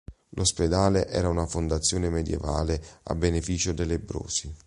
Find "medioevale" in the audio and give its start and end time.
2.09-2.81